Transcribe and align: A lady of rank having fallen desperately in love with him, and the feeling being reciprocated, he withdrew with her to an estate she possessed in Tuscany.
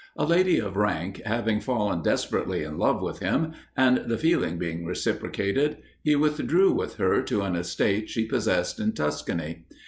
A 0.17 0.25
lady 0.25 0.57
of 0.57 0.77
rank 0.77 1.21
having 1.27 1.59
fallen 1.59 2.01
desperately 2.01 2.63
in 2.63 2.79
love 2.79 3.03
with 3.03 3.19
him, 3.19 3.53
and 3.77 3.97
the 4.07 4.17
feeling 4.17 4.57
being 4.57 4.83
reciprocated, 4.83 5.77
he 6.03 6.15
withdrew 6.15 6.71
with 6.71 6.95
her 6.95 7.21
to 7.21 7.43
an 7.43 7.55
estate 7.55 8.09
she 8.09 8.25
possessed 8.25 8.79
in 8.79 8.93
Tuscany. 8.93 9.65